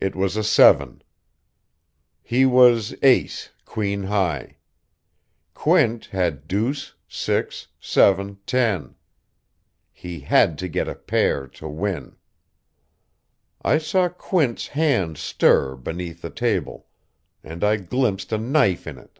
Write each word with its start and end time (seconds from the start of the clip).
It 0.00 0.14
was 0.14 0.36
a 0.36 0.44
seven. 0.44 1.02
He 2.22 2.46
was 2.46 2.94
ace, 3.02 3.48
queen 3.64 4.04
high. 4.04 4.58
Quint 5.52 6.04
had 6.12 6.46
deuce, 6.46 6.94
six, 7.08 7.66
seven, 7.80 8.38
ten. 8.46 8.94
He 9.92 10.20
had 10.20 10.58
to 10.58 10.68
get 10.68 10.86
a 10.88 10.94
pair 10.94 11.48
to 11.48 11.68
win.... 11.68 12.14
"I 13.60 13.78
saw 13.78 14.08
Quint's 14.08 14.68
hand 14.68 15.18
stir, 15.18 15.74
beneath 15.74 16.22
the 16.22 16.30
table; 16.30 16.86
and 17.42 17.64
I 17.64 17.78
glimpsed 17.78 18.32
a 18.32 18.38
knife 18.38 18.86
in 18.86 18.96
it. 18.96 19.18